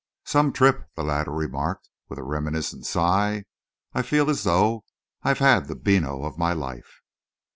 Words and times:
"Some 0.25 0.51
trip," 0.51 0.89
the 0.95 1.03
latter 1.03 1.29
remarked, 1.29 1.87
with 2.09 2.17
a 2.17 2.23
reminiscent 2.23 2.87
sigh. 2.87 3.43
"I 3.93 4.01
feel 4.01 4.31
as 4.31 4.43
though 4.45 4.83
I'd 5.21 5.37
had 5.37 5.67
the 5.67 5.75
beano 5.75 6.23
of 6.23 6.39
my 6.39 6.53
life." 6.53 7.01